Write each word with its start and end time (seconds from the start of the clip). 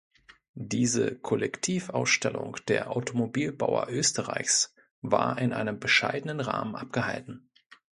Diese 0.55 1.15
„Collectiv-Ausstellung 1.15 2.57
der 2.69 2.89
Automobilbauer 2.89 3.85
Österreichs“ 3.91 4.73
war 5.03 5.37
in 5.39 5.53
einem 5.53 5.79
bescheidenen 5.79 6.39
Rahmen 6.39 6.73
abgehalten. 6.75 7.51